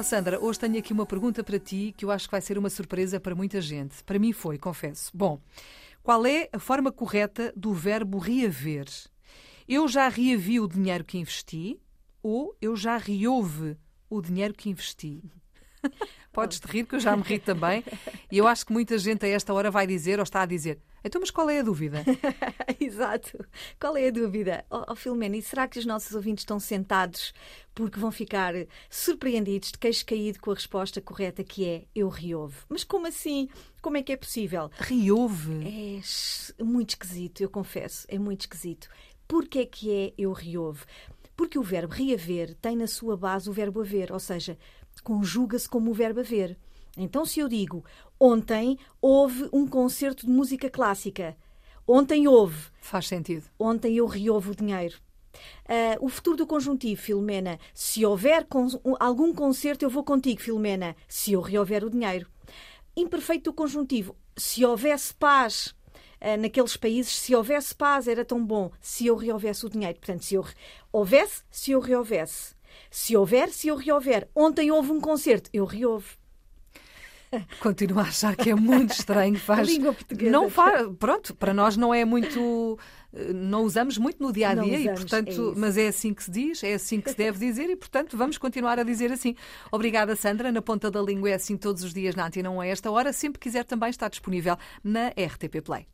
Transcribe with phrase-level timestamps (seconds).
[0.00, 2.56] Oh Sandra, hoje tenho aqui uma pergunta para ti que eu acho que vai ser
[2.56, 4.02] uma surpresa para muita gente.
[4.02, 5.10] Para mim foi, confesso.
[5.12, 5.38] Bom,
[6.02, 8.86] qual é a forma correta do verbo reaver?
[9.68, 11.78] Eu já reavi o dinheiro que investi
[12.22, 13.76] ou eu já reouve
[14.08, 15.22] o dinheiro que investi?
[16.32, 17.84] Podes te rir, que eu já me ri também.
[18.30, 20.78] E eu acho que muita gente a esta hora vai dizer ou está a dizer:
[21.04, 22.04] então, mas qual é a dúvida?
[22.78, 23.44] Exato.
[23.80, 24.64] Qual é a dúvida?
[24.70, 27.32] Oh, oh Filomena, e será que os nossos ouvintes estão sentados
[27.74, 28.54] porque vão ficar
[28.88, 32.56] surpreendidos de queixo caído com a resposta correta que é eu reouve?
[32.68, 33.48] Mas como assim?
[33.80, 34.70] Como é que é possível?
[34.78, 36.00] Reouve?
[36.58, 38.06] É muito esquisito, eu confesso.
[38.08, 38.88] É muito esquisito.
[39.26, 40.84] Porquê é que é eu reouve?
[41.40, 44.58] Porque o verbo reaver tem na sua base o verbo haver, ou seja,
[45.02, 46.54] conjuga-se como o verbo haver.
[46.98, 47.82] Então, se eu digo
[48.20, 51.34] ontem houve um concerto de música clássica,
[51.88, 52.66] ontem houve.
[52.82, 53.46] Faz sentido.
[53.58, 54.98] Ontem eu reouvo o dinheiro.
[55.64, 57.58] Uh, o futuro do conjuntivo, Filomena.
[57.72, 58.68] Se houver con
[59.00, 60.94] algum concerto, eu vou contigo, Filomena.
[61.08, 62.28] Se eu reouver o dinheiro.
[62.94, 64.14] Imperfeito do conjuntivo.
[64.36, 65.74] Se houvesse paz
[66.38, 68.70] naqueles países, se houvesse paz, era tão bom.
[68.80, 69.98] Se eu rehouvesse o dinheiro.
[69.98, 70.44] Portanto, se eu
[70.92, 72.54] houvesse, se eu rehouvesse.
[72.90, 74.28] Se houver, se eu reouver.
[74.34, 76.20] Ontem houve um concerto, eu reouvo.
[77.60, 79.38] Continuo a achar que é muito estranho.
[79.40, 79.60] Faz...
[79.60, 80.30] A língua portuguesa.
[80.30, 80.88] Não faz...
[80.98, 82.78] Pronto, para nós não é muito.
[83.34, 86.30] Não usamos muito no dia a dia, e, portanto, é mas é assim que se
[86.30, 89.34] diz, é assim que se deve dizer e, portanto, vamos continuar a dizer assim.
[89.72, 90.52] Obrigada, Sandra.
[90.52, 93.12] Na ponta da língua é assim todos os dias na Antena, não é esta hora.
[93.12, 95.86] Sempre quiser também estar disponível na RTP Play.